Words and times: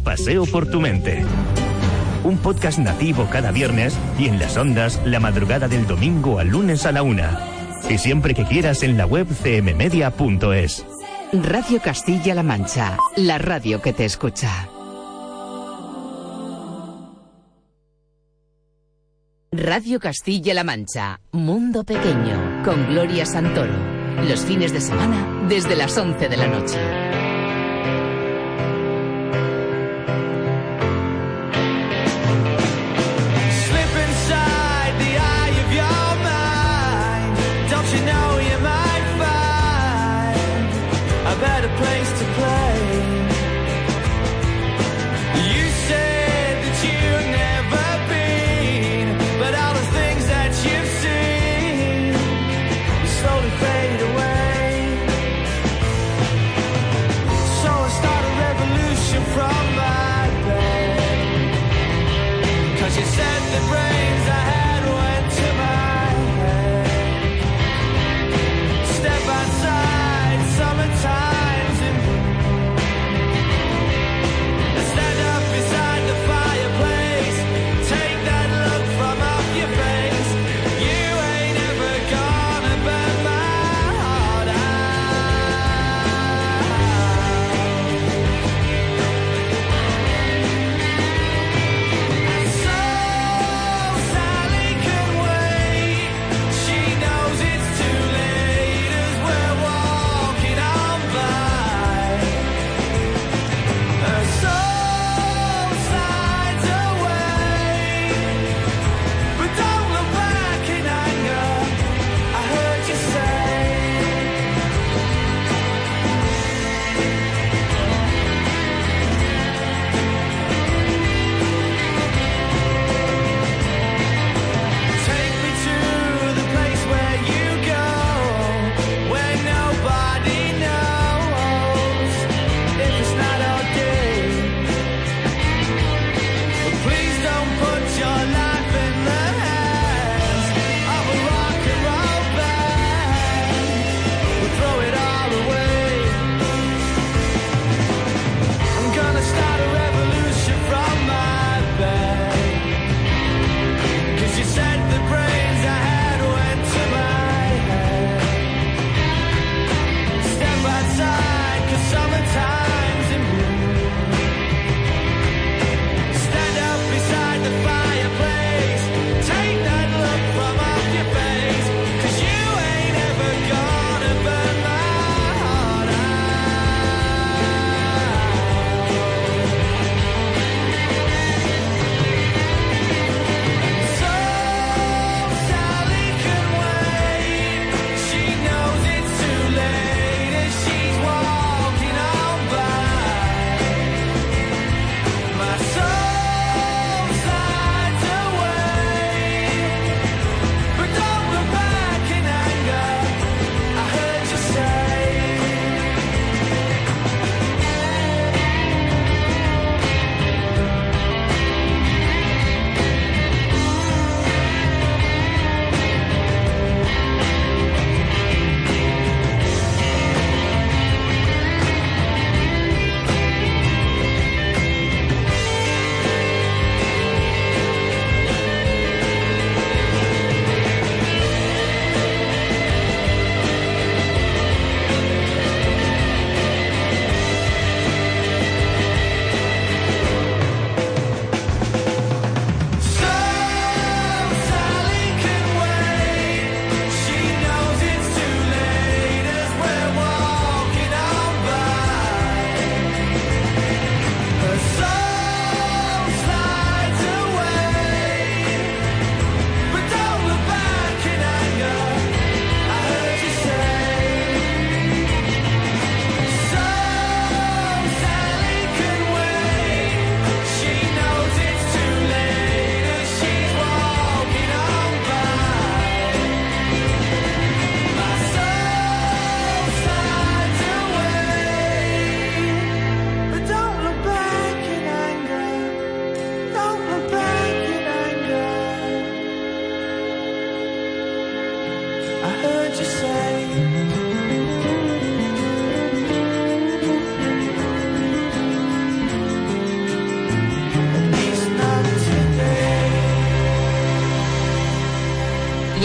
paseo 0.00 0.46
por 0.46 0.70
tu 0.70 0.80
mente. 0.80 1.24
Un 2.24 2.38
podcast 2.38 2.78
nativo 2.78 3.28
cada 3.30 3.50
viernes 3.50 3.98
y 4.18 4.26
en 4.26 4.38
las 4.38 4.56
ondas 4.56 5.00
la 5.04 5.20
madrugada 5.20 5.68
del 5.68 5.86
domingo 5.86 6.38
al 6.38 6.48
lunes 6.48 6.84
a 6.86 6.92
la 6.92 7.02
una. 7.02 7.38
Y 7.88 7.98
siempre 7.98 8.34
que 8.34 8.44
quieras 8.44 8.82
en 8.82 8.96
la 8.96 9.06
web 9.06 9.26
cmmedia.es. 9.26 10.84
Radio 11.32 11.80
Castilla-La 11.80 12.42
Mancha, 12.42 12.96
la 13.16 13.38
radio 13.38 13.80
que 13.80 13.92
te 13.92 14.04
escucha. 14.04 14.68
Radio 19.52 19.98
Castilla-La 19.98 20.64
Mancha, 20.64 21.20
Mundo 21.32 21.84
Pequeño, 21.84 22.62
con 22.64 22.86
Gloria 22.88 23.26
Santoro. 23.26 23.74
Los 24.28 24.40
fines 24.40 24.72
de 24.72 24.80
semana 24.80 25.46
desde 25.48 25.76
las 25.76 25.96
11 25.96 26.28
de 26.28 26.36
la 26.36 26.46
noche. 26.46 27.19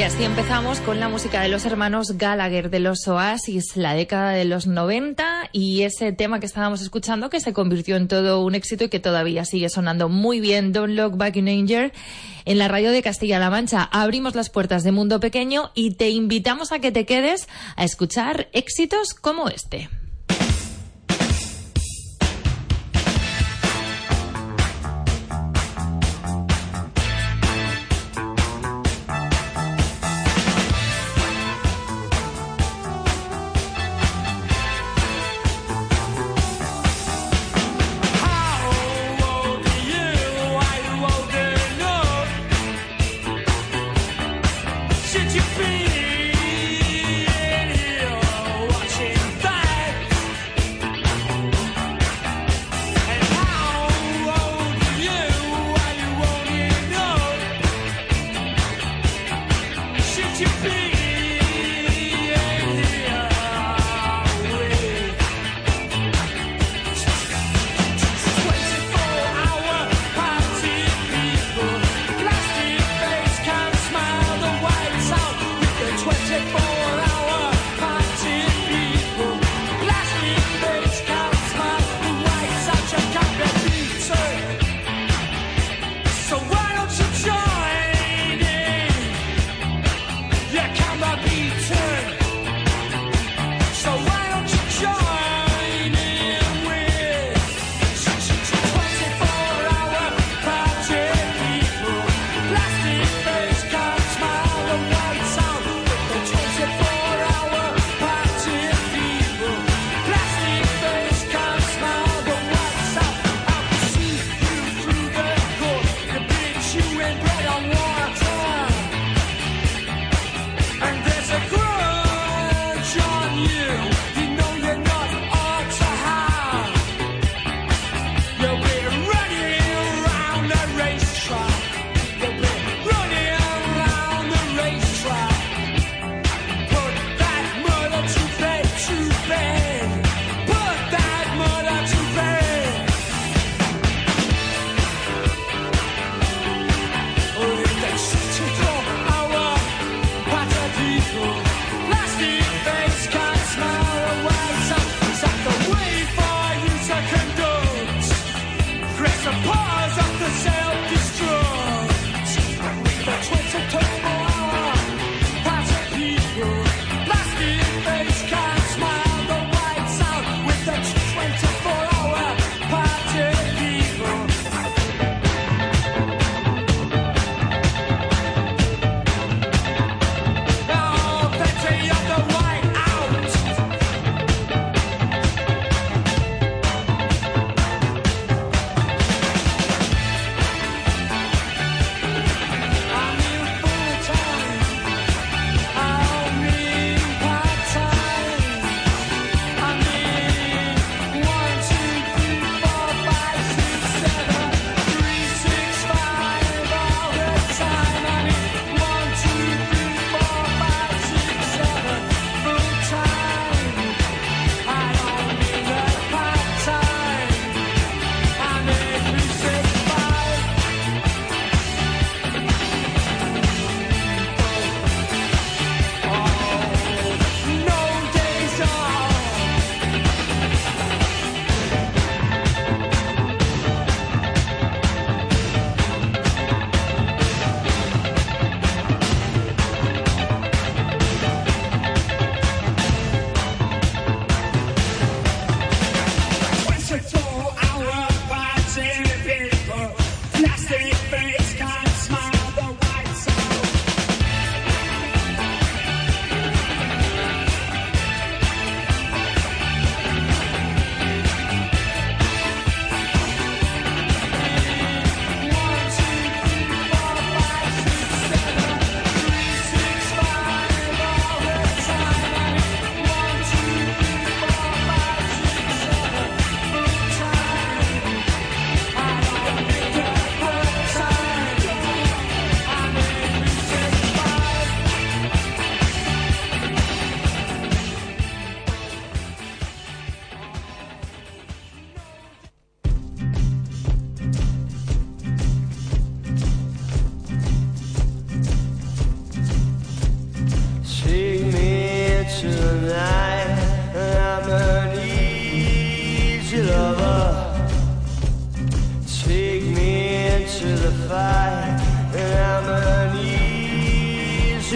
Así 0.04 0.26
empezamos 0.26 0.82
con 0.82 1.00
la 1.00 1.08
música 1.08 1.42
de 1.42 1.48
los 1.48 1.66
hermanos 1.66 2.18
Gallagher 2.18 2.70
de 2.70 2.80
los 2.80 3.08
Oasis, 3.08 3.78
la 3.78 3.94
década 3.94 4.32
de 4.32 4.44
los 4.44 4.68
90 4.68 5.50
y 5.54 5.84
ese 5.84 6.12
tema 6.12 6.40
que 6.40 6.46
estábamos 6.46 6.82
escuchando 6.82 7.30
que 7.30 7.40
se 7.40 7.54
convirtió 7.54 7.96
en 7.96 8.10
todo 8.10 8.44
un 8.44 8.56
éxito 8.56 8.84
y 8.84 8.90
que 8.90 9.00
todavía 9.00 9.46
sigue 9.46 9.70
sonando 9.70 10.10
muy 10.10 10.42
bien, 10.42 10.74
Don't 10.74 10.94
Look 10.94 11.18
Back 11.18 11.38
in 11.38 11.48
Anger, 11.48 11.94
en 12.44 12.58
la 12.58 12.68
radio 12.68 12.92
de 12.92 13.02
Castilla-La 13.02 13.50
Mancha. 13.50 13.84
Abrimos 13.84 14.36
las 14.36 14.50
puertas 14.50 14.84
de 14.84 14.92
Mundo 14.92 15.20
Pequeño 15.20 15.72
y 15.74 15.92
te 15.92 16.10
invitamos 16.10 16.72
a 16.72 16.80
que 16.80 16.92
te 16.92 17.06
quedes 17.06 17.48
a 17.78 17.86
escuchar 17.86 18.50
éxitos 18.52 19.14
como 19.14 19.48
este. 19.48 19.90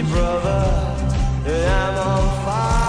brother, 0.09 0.95
I'm 1.45 1.97
on 1.97 2.45
fire. 2.45 2.88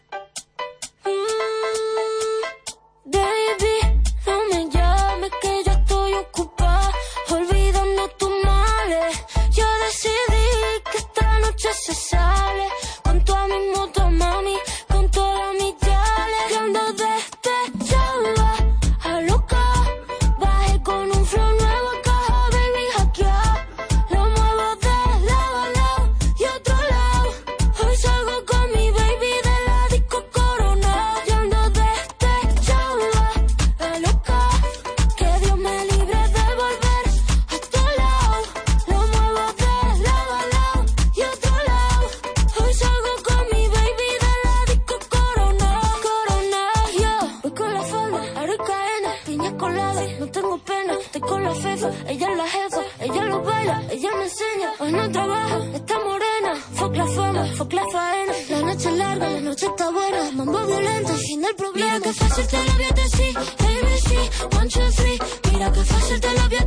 One, 64.57 64.67
two, 64.69 64.89
three, 64.91 65.19
mira 65.51 65.71
que 65.71 65.83
fácil 65.83 66.19
te 66.19 66.33
lo 66.33 66.49
vi 66.49 66.60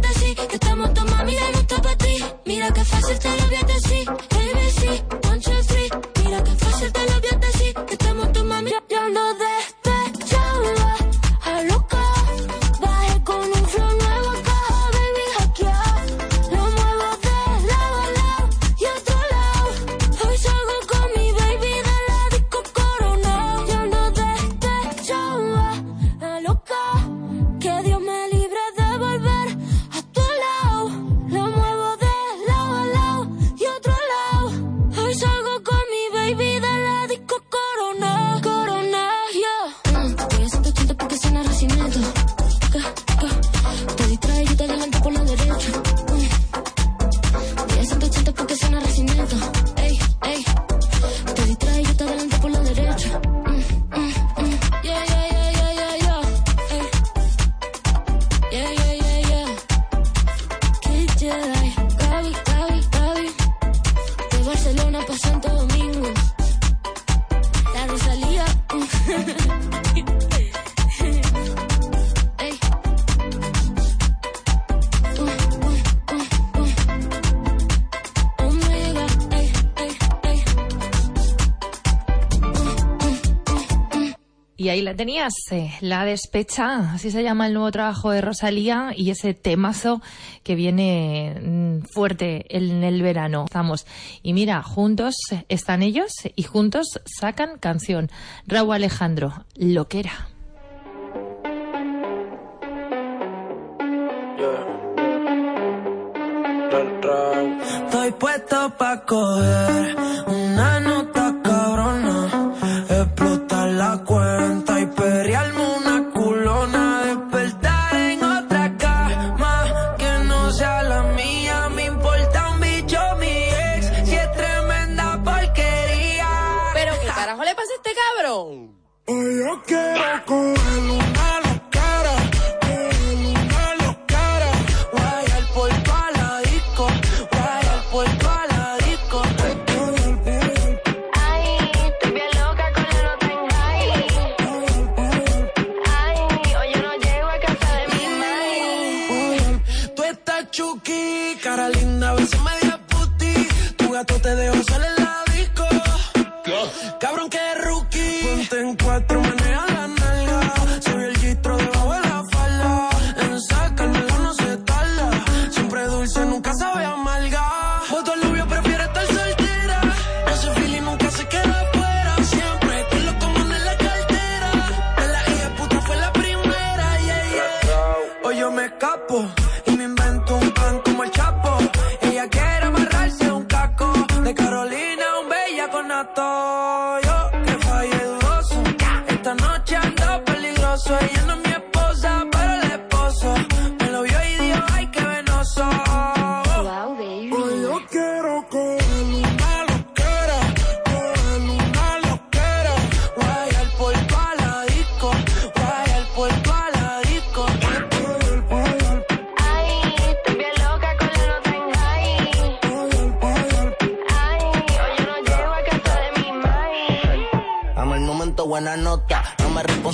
tenías 84.94 85.32
eh, 85.50 85.72
La 85.80 86.04
Despecha, 86.04 86.92
así 86.92 87.10
se 87.10 87.22
llama 87.22 87.46
el 87.46 87.54
nuevo 87.54 87.70
trabajo 87.70 88.10
de 88.10 88.20
Rosalía 88.20 88.92
y 88.94 89.10
ese 89.10 89.34
temazo 89.34 90.02
que 90.42 90.54
viene 90.54 91.40
mm, 91.40 91.86
fuerte 91.86 92.44
en 92.56 92.84
el 92.84 93.02
verano. 93.02 93.44
Estamos. 93.46 93.86
Y 94.22 94.32
mira, 94.32 94.62
juntos 94.62 95.14
están 95.48 95.82
ellos 95.82 96.12
y 96.36 96.42
juntos 96.42 97.00
sacan 97.04 97.58
canción. 97.58 98.10
Raúl 98.46 98.74
Alejandro, 98.74 99.44
Loquera. 99.54 100.33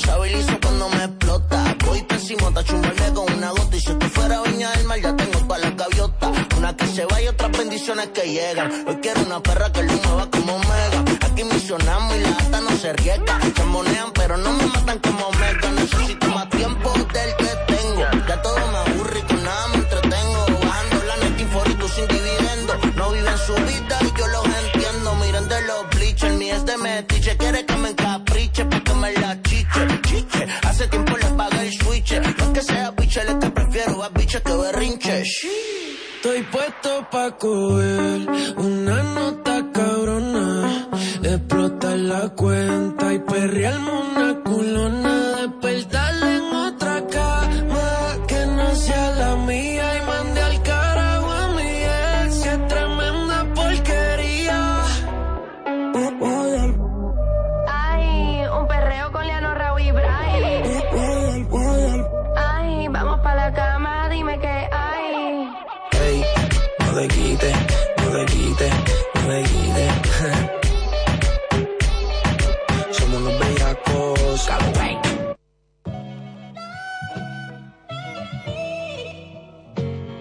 responsabilizo 0.00 0.58
cuando 0.62 0.88
me 0.88 1.04
explota. 1.04 1.76
Voy 1.86 2.02
pésimo 2.02 2.48
hasta 2.48 2.64
chumbarme 2.64 3.12
con 3.12 3.32
una 3.32 3.50
gota. 3.50 3.76
Y 3.76 3.80
si 3.80 3.90
esto 3.90 4.08
fuera 4.08 4.42
viña 4.42 4.70
del 4.72 4.86
mar, 4.86 5.00
ya 5.00 5.16
tengo 5.16 5.48
para 5.48 5.60
la 5.62 5.70
gaviota. 5.70 6.32
Una 6.56 6.76
que 6.76 6.86
se 6.86 7.04
va 7.06 7.20
y 7.20 7.28
otras 7.28 7.50
bendiciones 7.58 8.08
que 8.08 8.22
llegan. 8.22 8.70
Hoy 8.88 8.96
quiero 9.02 9.20
una 9.22 9.42
perra 9.42 9.70
que 9.72 9.82
lo 9.82 9.92
mueva 9.92 10.30
como 10.30 10.58
mega. 10.58 11.04
Aquí 11.22 11.44
misionamos 11.44 12.16
y 12.16 12.20
la 12.20 12.30
gata 12.30 12.60
no 12.60 12.70
se 12.76 12.92
riega. 12.94 13.40
Se 13.56 13.64
monean, 13.64 14.12
pero 14.12 14.36
no 14.36 14.52
me 14.52 14.66
matan 14.66 14.98
como 15.00 15.30
mega. 15.32 15.70
Necesito 15.72 16.28
más 16.28 16.48
tiempo 16.50 16.92
del 16.92 17.36
que 17.36 17.74
tengo. 17.74 18.04
Ya 18.28 18.42
todo 18.42 18.58
me 18.72 18.78
aburre 18.78 19.18
y 19.18 19.22
con 19.22 19.39
que 34.38 34.54
berrinche. 34.54 35.22
Estoy 35.22 36.42
puesto 36.52 37.08
pa' 37.10 37.36
coger 37.36 38.28
una 38.56 39.02
nota 39.02 39.66
cabrona, 39.72 40.88
explotar 41.22 41.98
la 41.98 42.28
cuenta 42.28 43.12
y 43.12 43.18
perrear 43.18 43.72
el 43.72 43.80
mundo 43.80 44.09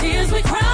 tears 0.00 0.30
we 0.30 0.42
cry. 0.42 0.67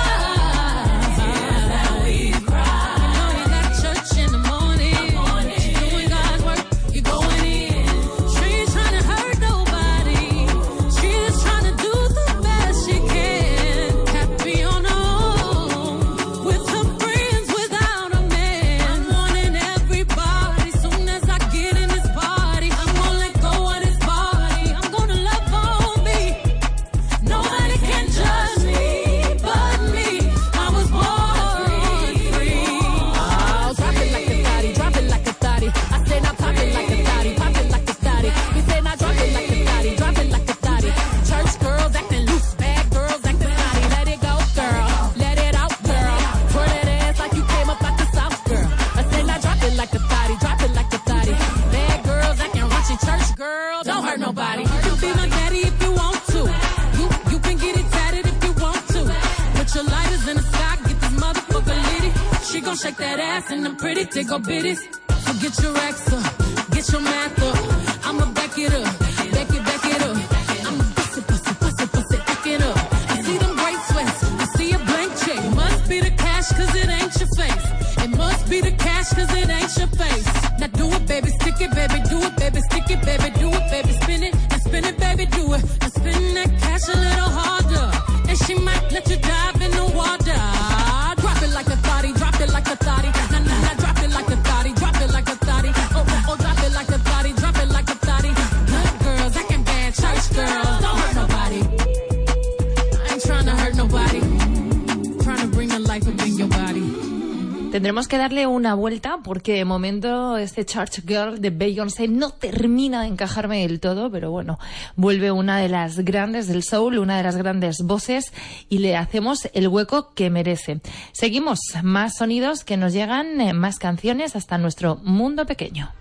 Tendremos 107.84 108.08
que 108.08 108.16
darle 108.16 108.46
una 108.46 108.72
vuelta 108.72 109.18
porque 109.22 109.52
de 109.52 109.66
momento 109.66 110.38
este 110.38 110.64
Church 110.64 111.02
Girl 111.06 111.38
de 111.38 111.50
Beyoncé 111.50 112.08
no 112.08 112.30
termina 112.30 113.02
de 113.02 113.08
encajarme 113.08 113.60
del 113.60 113.78
todo, 113.78 114.10
pero 114.10 114.30
bueno, 114.30 114.58
vuelve 114.96 115.30
una 115.30 115.58
de 115.58 115.68
las 115.68 115.98
grandes 115.98 116.46
del 116.46 116.62
soul, 116.62 116.98
una 116.98 117.18
de 117.18 117.22
las 117.22 117.36
grandes 117.36 117.82
voces 117.82 118.32
y 118.70 118.78
le 118.78 118.96
hacemos 118.96 119.50
el 119.52 119.68
hueco 119.68 120.14
que 120.14 120.30
merece. 120.30 120.80
Seguimos, 121.12 121.58
más 121.82 122.16
sonidos 122.16 122.64
que 122.64 122.78
nos 122.78 122.94
llegan, 122.94 123.38
eh, 123.38 123.52
más 123.52 123.78
canciones 123.78 124.34
hasta 124.34 124.56
nuestro 124.56 124.96
mundo 125.02 125.44
pequeño. 125.44 125.92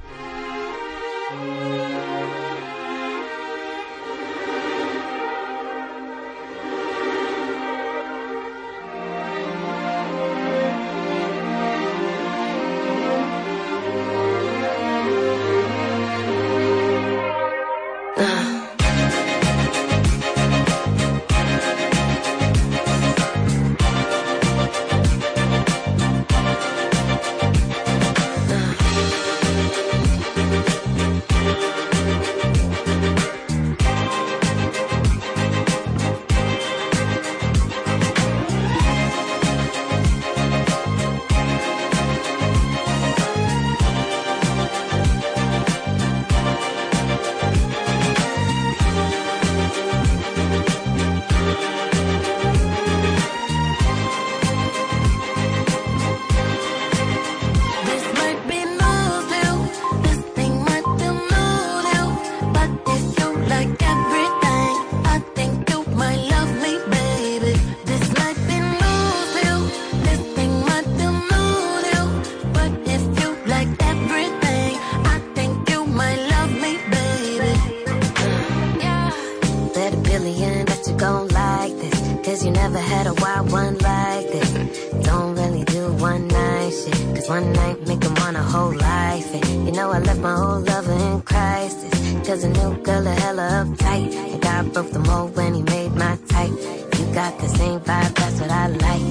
one 87.34 87.52
night 87.54 87.80
make 87.88 88.04
him 88.04 88.14
want 88.22 88.38
a 88.38 88.46
whole 88.54 88.76
life. 88.76 89.28
And 89.34 89.66
you 89.66 89.72
know 89.78 89.90
I 89.98 90.00
left 90.08 90.20
my 90.20 90.36
old 90.46 90.68
lover 90.70 90.98
in 91.08 91.22
crisis. 91.22 91.94
Cause 92.28 92.44
a 92.44 92.50
new 92.50 92.72
girl 92.88 93.08
a 93.08 93.16
hella 93.24 93.48
uptight. 93.62 94.10
And 94.32 94.40
God 94.48 94.74
broke 94.74 94.92
the 94.92 95.00
mold 95.00 95.36
when 95.36 95.52
he 95.56 95.64
made 95.64 95.94
my 96.04 96.16
type. 96.34 96.56
You 96.98 97.06
got 97.22 97.34
the 97.40 97.50
same 97.60 97.80
vibe, 97.88 98.14
that's 98.20 98.40
what 98.42 98.52
I 98.52 98.68
like. 98.86 99.08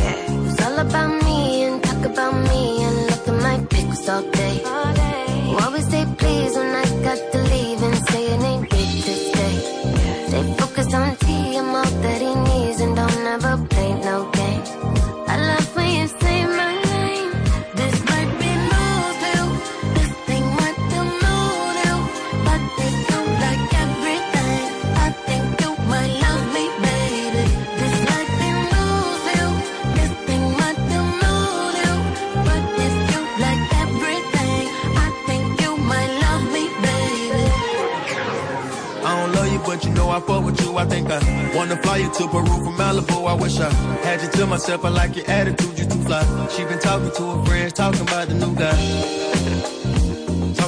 Yeah. 0.00 0.48
it's 0.48 0.60
all 0.66 0.78
about 0.86 1.12
me 1.26 1.38
and 1.64 1.82
talk 1.88 2.02
about 2.12 2.34
me 2.50 2.62
and 2.86 2.96
look 3.08 3.28
at 3.32 3.38
my 3.48 3.56
pics 3.72 4.08
all 4.12 4.24
day. 4.40 4.56
All 4.64 4.92
day. 4.92 5.50
You 5.50 5.56
always 5.64 5.86
say 5.92 6.04
please 6.18 6.52
when 6.58 6.70
I 6.82 6.86
got 7.08 7.20
the 7.32 7.43
I 40.84 40.86
think 40.86 41.08
I 41.10 41.56
wanna 41.56 41.76
fly 41.78 41.96
you 41.96 42.12
to 42.12 42.28
Peru 42.28 42.44
from 42.44 42.76
Malibu. 42.76 43.26
I 43.26 43.32
wish 43.32 43.58
I 43.58 43.70
had 44.04 44.20
you 44.20 44.28
to 44.28 44.46
myself. 44.46 44.84
I 44.84 44.90
like 44.90 45.16
your 45.16 45.26
attitude, 45.30 45.78
you 45.78 45.86
too 45.86 46.02
fly. 46.02 46.22
She 46.50 46.62
been 46.64 46.78
talking 46.78 47.10
to 47.10 47.22
her 47.30 47.44
friends, 47.46 47.72
talking 47.72 48.02
about 48.02 48.28
the 48.28 48.34
new 48.34 48.54
guy 48.54 48.76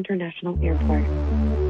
International 0.00 0.56
Airport. 0.64 1.69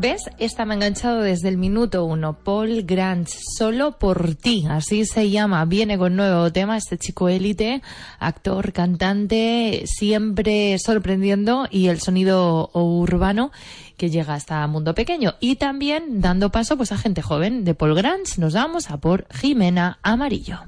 ¿Ves? 0.00 0.30
Esta 0.38 0.64
me 0.64 0.72
ha 0.72 0.76
enganchado 0.76 1.20
desde 1.20 1.50
el 1.50 1.58
minuto 1.58 2.06
uno. 2.06 2.38
Paul 2.42 2.84
Grant, 2.84 3.28
solo 3.28 3.98
por 3.98 4.34
ti, 4.34 4.64
así 4.66 5.04
se 5.04 5.28
llama. 5.28 5.62
Viene 5.66 5.98
con 5.98 6.16
nuevo 6.16 6.50
tema, 6.50 6.78
este 6.78 6.96
chico 6.96 7.28
élite, 7.28 7.82
actor, 8.18 8.72
cantante, 8.72 9.82
siempre 9.84 10.78
sorprendiendo 10.78 11.68
y 11.70 11.88
el 11.88 12.00
sonido 12.00 12.70
urbano 12.72 13.52
que 13.98 14.08
llega 14.08 14.32
hasta 14.32 14.66
Mundo 14.68 14.94
Pequeño. 14.94 15.34
Y 15.38 15.56
también 15.56 16.22
dando 16.22 16.50
paso 16.50 16.78
pues 16.78 16.92
a 16.92 16.96
gente 16.96 17.20
joven. 17.20 17.64
De 17.64 17.74
Paul 17.74 17.94
Grant 17.94 18.38
nos 18.38 18.54
vamos 18.54 18.90
a 18.90 18.96
por 18.96 19.26
Jimena 19.30 19.98
Amarillo. 20.00 20.60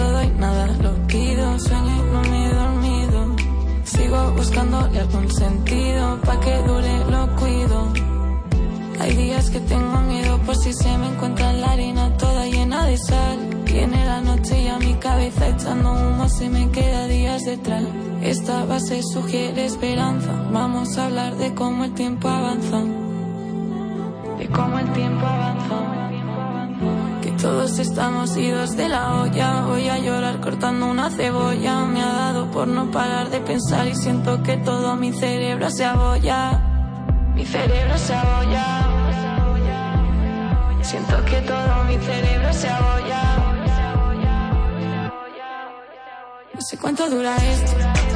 Todo 0.00 0.22
y 0.22 0.30
nada 0.44 0.66
lo 0.84 0.92
pido. 1.06 1.44
Sueño 1.58 1.96
no 2.12 2.20
me 2.30 2.38
he 2.46 2.54
dormido. 2.62 3.20
Sigo 3.84 4.20
buscándole 4.38 4.98
algún 4.98 5.28
sentido. 5.30 6.04
Pa' 6.26 6.40
que 6.40 6.54
dure 6.68 6.94
lo 7.14 7.22
cuido. 7.36 7.78
Hay 9.00 9.12
días 9.16 9.50
que 9.50 9.60
tengo 9.60 9.96
miedo 10.12 10.38
por 10.46 10.56
si 10.56 10.72
se 10.72 10.92
me 10.98 11.06
encuentra 11.12 11.52
la 11.52 11.72
arena 11.72 12.16
toda 12.16 12.46
llena 12.46 12.86
de 12.86 12.96
sal. 12.96 13.38
Viene 13.64 14.04
la 14.04 14.20
noche 14.20 14.62
y 14.64 14.68
a 14.68 14.78
mi 14.78 14.94
cabeza 14.94 15.48
echando 15.48 15.92
humo 15.92 16.28
se 16.28 16.48
me 16.48 16.70
queda 16.70 17.06
días 17.06 17.42
detrás. 17.44 17.84
Esta 18.22 18.64
base 18.64 19.02
sugiere 19.02 19.64
esperanza. 19.64 20.32
Vamos 20.52 20.98
a 20.98 21.06
hablar 21.06 21.32
de 21.36 21.54
cómo 21.54 21.84
el 21.84 21.92
tiempo 21.94 22.28
avanza. 22.28 22.80
De 24.38 24.46
cómo 24.48 24.78
el 24.78 24.92
tiempo 24.92 25.26
avanza. 25.26 25.99
Todos 27.40 27.78
estamos 27.78 28.36
idos 28.36 28.76
de 28.76 28.88
la 28.90 29.22
olla. 29.22 29.62
Voy 29.62 29.88
a 29.88 29.98
llorar 29.98 30.40
cortando 30.40 30.86
una 30.86 31.10
cebolla. 31.10 31.86
Me 31.86 32.02
ha 32.02 32.12
dado 32.12 32.50
por 32.50 32.68
no 32.68 32.90
parar 32.90 33.30
de 33.30 33.40
pensar 33.40 33.88
y 33.88 33.94
siento 33.94 34.42
que 34.42 34.58
todo 34.58 34.94
mi 34.96 35.10
cerebro 35.12 35.70
se 35.70 35.86
abolla. 35.86 36.60
Mi 37.34 37.46
cerebro 37.46 37.96
se 37.96 38.14
abolla. 38.14 38.88
Siento 40.82 41.24
que 41.24 41.40
todo 41.40 41.84
mi 41.88 41.96
cerebro 41.96 42.52
se 42.52 42.68
abolla. 42.68 43.22
No 46.52 46.60
sé 46.60 46.76
cuánto 46.76 47.08
dura 47.08 47.36
esto. 47.36 48.09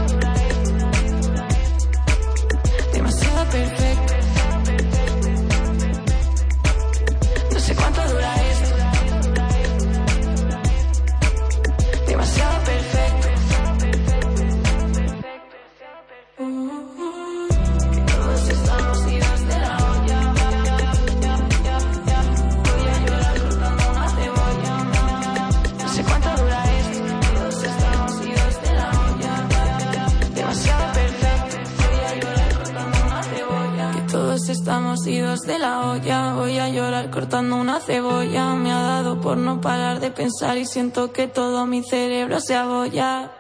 De 35.47 35.59
la 35.59 35.91
olla. 35.91 36.35
Voy 36.35 36.59
a 36.59 36.69
llorar 36.69 37.11
cortando 37.11 37.57
una 37.57 37.81
cebolla. 37.81 38.55
Me 38.55 38.73
ha 38.73 38.81
dado 38.81 39.21
por 39.21 39.37
no 39.37 39.61
parar 39.61 40.01
de 40.01 40.11
pensar 40.11 40.59
y 40.59 40.67
siento 40.67 41.13
que 41.13 41.29
todo 41.29 41.67
mi 41.67 41.83
cerebro 41.83 42.41
se 42.41 42.55
abolla. 42.55 43.31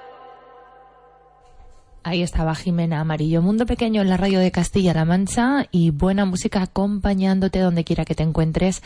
Ahí 2.02 2.22
estaba 2.22 2.55
Jimena 2.55 3.00
Amarillo, 3.00 3.40
Mundo 3.40 3.64
Pequeño 3.64 4.02
en 4.02 4.11
la 4.11 4.18
radio 4.18 4.38
de 4.38 4.50
Castilla-La 4.50 5.07
Mancha 5.07 5.66
y 5.70 5.90
buena 5.90 6.26
música 6.26 6.61
acompañándote 6.61 7.61
donde 7.61 7.84
quiera 7.84 8.05
que 8.05 8.14
te 8.14 8.22
encuentres. 8.22 8.82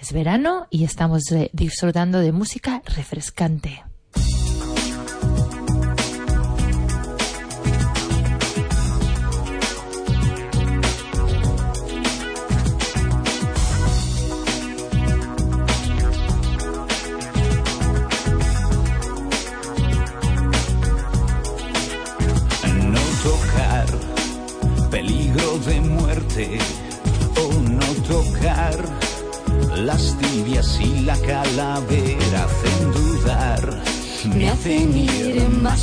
Es 0.00 0.12
verano 0.14 0.68
y 0.70 0.84
estamos 0.84 1.24
disfrutando 1.52 2.20
de 2.20 2.32
música 2.32 2.80
refrescante. 2.86 3.82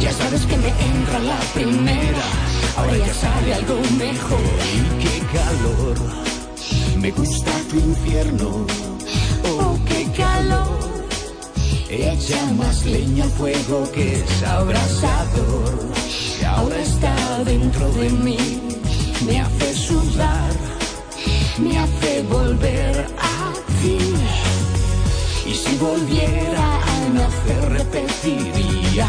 Ya 0.00 0.12
sabes 0.12 0.46
que 0.46 0.56
me 0.56 0.68
entra 0.68 1.18
la 1.20 1.38
primera. 1.54 2.24
Ahora 2.76 2.96
ya 2.96 3.14
sale 3.14 3.54
algo 3.54 3.80
mejor. 3.98 4.40
Y 4.78 5.02
qué 5.02 5.16
calor. 5.36 5.96
Me 6.98 7.10
gusta 7.10 7.52
tu 7.68 7.76
infierno. 7.76 8.66
Oh, 9.44 9.78
qué 9.86 10.06
calor. 10.16 10.78
Echa 11.88 12.46
más 12.56 12.84
leña 12.84 13.24
al 13.24 13.30
fuego 13.30 13.90
que 13.92 14.20
es 14.20 14.42
abrasador. 14.42 15.92
Ahora 16.46 16.78
está 16.80 17.44
dentro 17.44 17.90
de 17.92 18.10
mí. 18.10 18.38
Me 19.26 19.40
hace 19.40 19.74
sudar. 19.74 20.52
Me 21.58 21.78
hace 21.78 22.22
volver 22.22 23.06
a 23.18 23.52
ti. 23.82 23.98
Y 25.46 25.54
si 25.54 25.76
volviera 25.76 26.76
a 26.76 27.08
nacer 27.12 27.68
repetiría. 27.68 29.08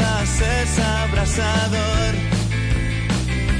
es 0.00 0.78
abrasador. 0.78 2.14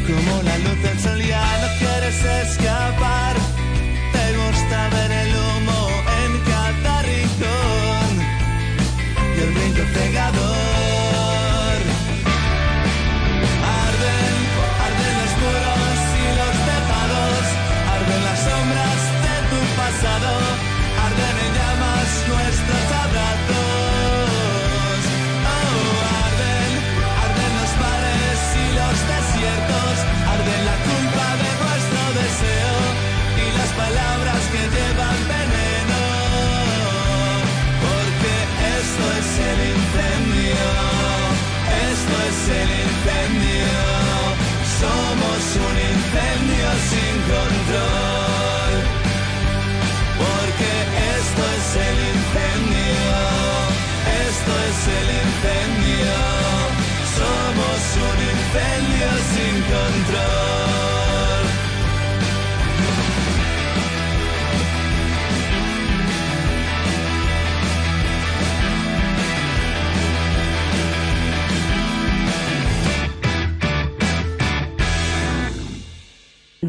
Como 0.06 0.42
la 0.42 0.58
luz 0.58 0.82
del 0.82 0.98
sol 0.98 1.22
ya 1.22 1.44
no 1.62 1.68
quieres 1.78 2.24
escapar, 2.24 2.73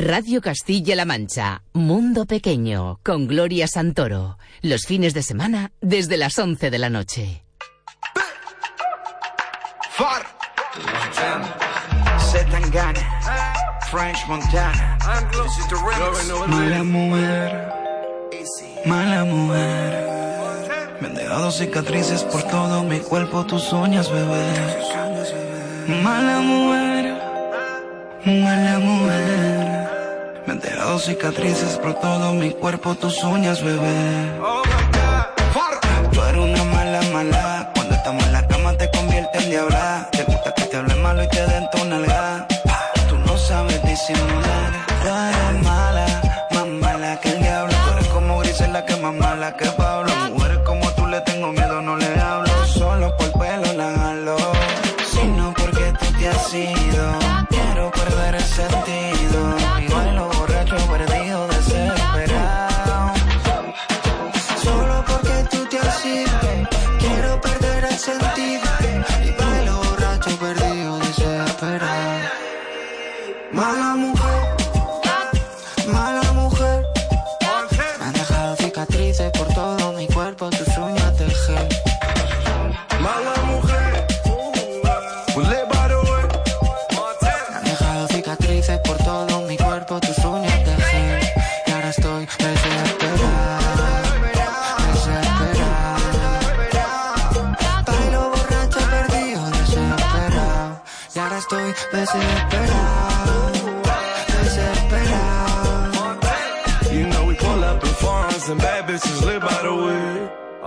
Radio 0.07 0.39
Castilla-La 0.39 1.03
Mancha, 1.03 1.63
Mundo 1.73 2.27
Pequeño, 2.27 2.99
con 3.01 3.25
Gloria 3.25 3.67
Santoro. 3.67 4.37
Los 4.61 4.85
fines 4.85 5.15
de 5.15 5.23
semana 5.23 5.71
desde 5.81 6.15
las 6.15 6.37
11 6.37 6.69
de 6.69 6.77
la 6.77 6.91
noche. 6.91 7.43
Far. 9.89 10.27
French 13.89 14.27
Montana. 14.27 14.99
Mala 16.49 16.83
mujer. 16.83 17.73
Mala 18.85 19.25
mujer. 19.25 20.99
Me 21.01 21.07
han 21.07 21.15
dejado 21.15 21.49
cicatrices 21.49 22.23
por 22.25 22.43
todo 22.43 22.83
mi 22.83 22.99
cuerpo, 22.99 23.43
tus 23.47 23.73
uñas, 23.73 24.11
bebé. 24.11 24.53
Mala 26.03 26.41
mujer. 26.41 27.05
Mala 28.23 28.79
mujer. 28.79 29.94
Me 30.45 30.53
han 30.53 30.59
dejado 30.59 30.99
cicatrices 30.99 31.77
por 31.77 31.95
todo 31.95 32.33
mi 32.33 32.51
cuerpo, 32.51 32.95
tus 32.95 33.23
uñas, 33.23 33.63
bebé. 33.63 34.31
Eres 36.29 36.39
una 36.39 36.63
mala, 36.65 37.01
mala. 37.13 37.71
Cuando 37.75 37.95
estamos 37.95 38.23
en 38.25 38.33
la 38.33 38.47
cama 38.47 38.73
te 38.77 38.89
convierte 38.89 39.37
en 39.37 39.49
diabla. 39.49 40.09
Te 40.11 40.23
gusta 40.23 40.53
que 40.55 40.63
te 40.63 40.77
hable 40.77 40.95
malo 40.95 41.23
y 41.23 41.27
te 41.29 41.45
den 41.45 41.69
tu 41.71 41.85
nalga. 41.85 42.47
Tú 43.07 43.17
no 43.19 43.37
sabes 43.37 43.81
disimular. 43.83 45.34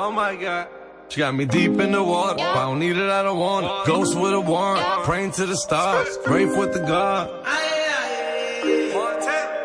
Oh 0.01 0.13
my 0.13 0.37
god. 0.37 0.69
She 1.09 1.19
got 1.19 1.35
me 1.35 1.45
deep 1.45 1.73
in 1.81 1.91
the 1.91 2.01
water. 2.01 2.41
If 2.41 2.47
I 2.47 2.67
don't 2.67 2.79
need 2.79 2.97
it, 2.97 3.11
I 3.11 3.25
don't 3.25 3.37
want 3.37 3.67
it. 3.67 3.73
Ghost 3.85 4.17
with 4.17 4.33
a 4.33 4.39
warrant. 4.39 4.87
Praying 5.03 5.33
to 5.33 5.45
the 5.45 5.57
stars. 5.57 6.17
Brave 6.25 6.57
with 6.57 6.73
the 6.73 6.79
God. 6.79 7.25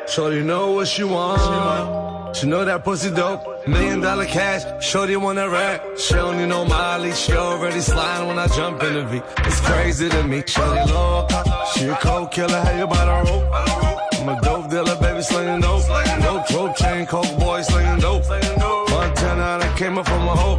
Shorty 0.10 0.42
know 0.42 0.72
what 0.72 0.88
she 0.88 1.04
want. 1.04 2.36
She 2.36 2.48
know 2.48 2.66
that 2.66 2.84
pussy 2.84 3.12
dope. 3.12 3.68
Million 3.68 4.02
dollar 4.02 4.26
cash. 4.26 4.64
Shorty 4.84 5.16
wanna 5.18 5.48
rap. 5.48 5.86
She 6.00 6.16
need 6.16 6.48
no 6.48 6.66
Molly. 6.66 7.12
She 7.14 7.34
already 7.34 7.80
sliding 7.80 8.28
when 8.30 8.40
I 8.40 8.48
jump 8.48 8.82
in 8.82 8.94
the 8.96 9.06
V. 9.06 9.22
It's 9.38 9.62
crazy 9.62 10.10
to 10.10 10.24
me. 10.24 10.42
Shorty 10.48 10.92
low. 10.92 11.28
She 11.76 11.86
a 11.86 11.96
cold 11.98 12.32
killer. 12.32 12.60
How 12.60 12.76
you 12.80 12.88
by 12.88 13.06
the 13.06 13.32
rope? 13.32 13.94
I'm 14.24 14.30
a 14.30 14.42
dope 14.42 14.70
dealer, 14.70 14.96
baby, 15.02 15.22
slinging 15.22 15.60
dope. 15.60 15.86
Dope, 16.22 16.50
rope 16.52 16.76
chain, 16.78 17.06
coke 17.06 17.33
came 19.84 19.98
up 19.98 20.08
from 20.08 20.28
a 20.30 20.34
hoe. 20.34 20.53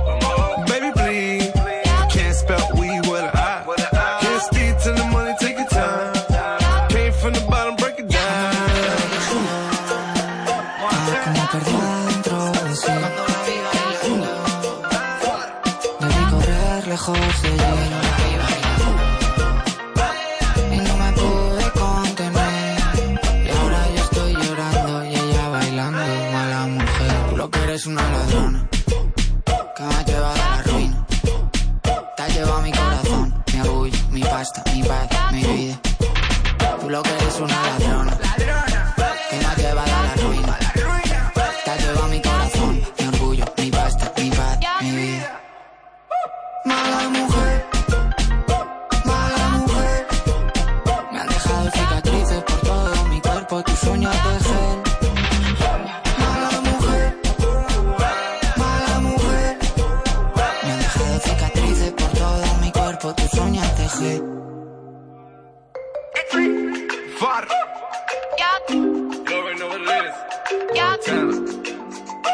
Montana. 70.58 71.36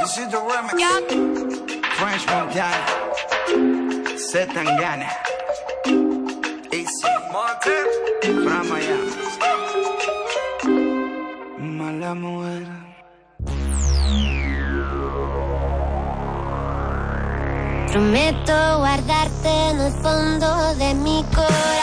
This 0.01 0.19
is 0.19 0.29
the 0.33 0.41
remix. 0.51 0.79
French 1.99 2.25
Montana. 2.33 2.83
Zetangana. 4.29 5.09
Easy. 6.79 7.11
Montana. 7.33 7.93
From 8.45 8.65
Miami. 8.71 9.11
Mala 11.79 12.13
mujer. 12.15 12.67
Prometo 17.91 18.57
guardarte 18.79 19.49
en 19.71 19.81
el 19.81 19.93
fondo 20.03 20.75
de 20.77 20.95
mi 20.95 21.25
corazón. 21.35 21.80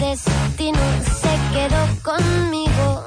destino 0.00 0.78
se 1.02 1.32
quedó 1.54 1.86
conmigo. 2.02 3.04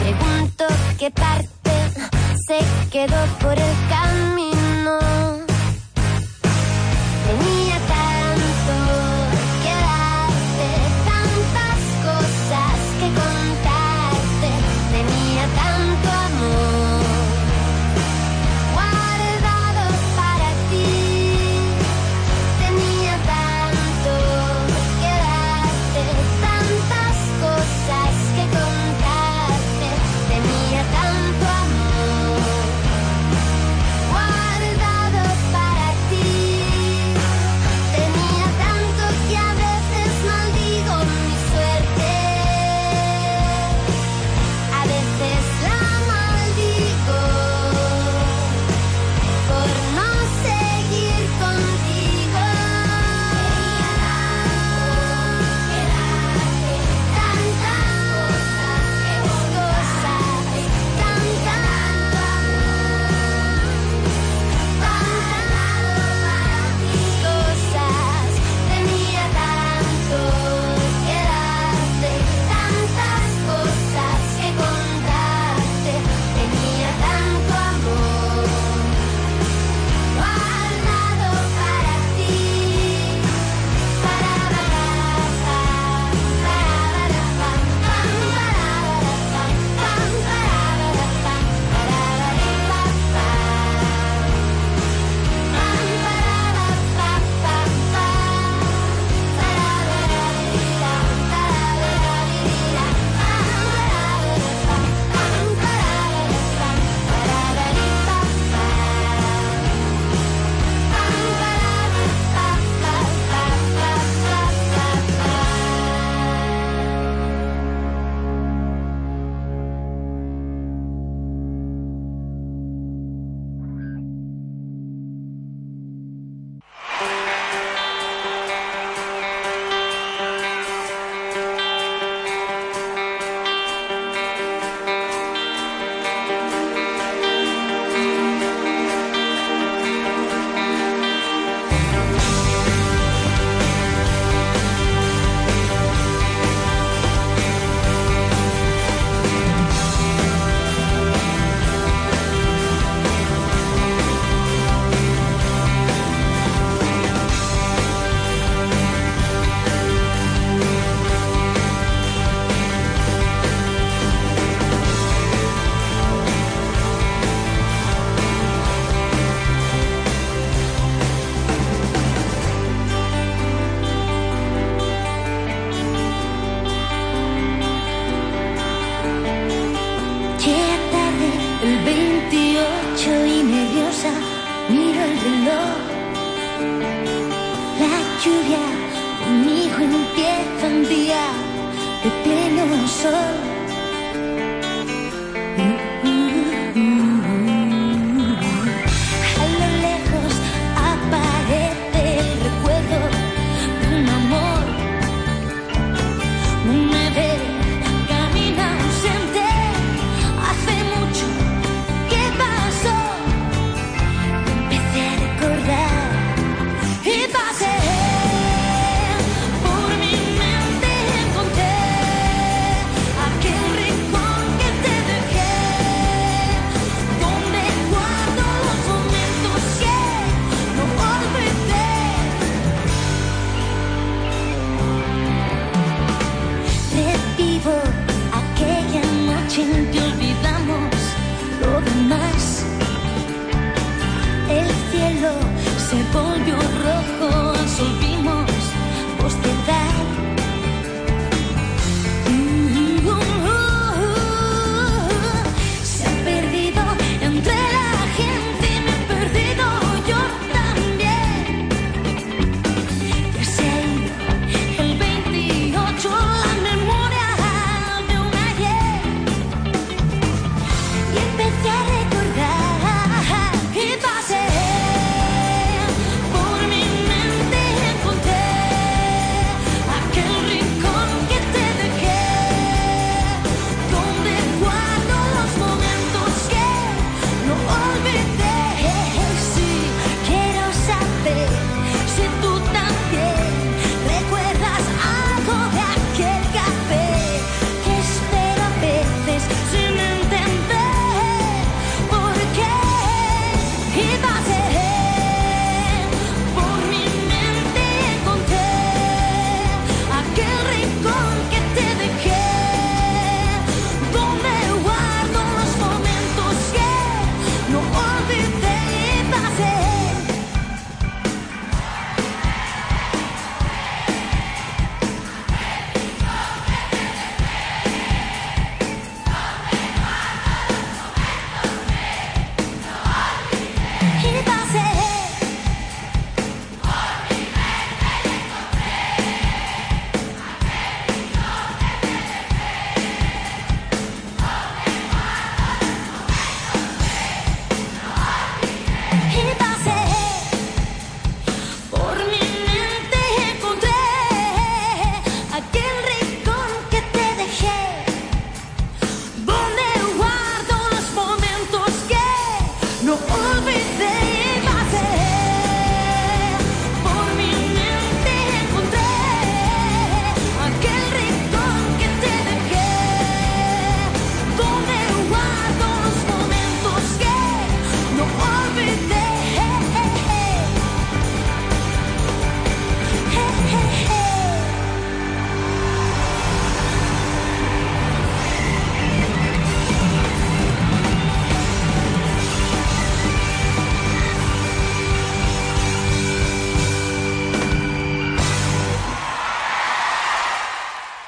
Pregunto 0.00 0.64
qué 0.98 1.10
parte 1.10 1.70
se 2.46 2.58
quedó 2.90 3.26
por 3.40 3.58
el 3.58 3.69